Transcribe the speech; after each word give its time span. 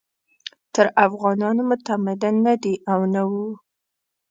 تر 0.73 0.85
افغانانو 1.07 1.61
متمدن 1.69 2.35
نه 2.45 2.53
دي 2.63 2.73
او 2.91 2.99
نه 3.13 3.21
وو. 3.29 3.47